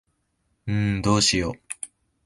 [0.71, 1.55] んーどうしよ。